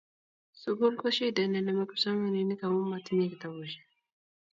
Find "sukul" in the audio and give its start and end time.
0.61-0.93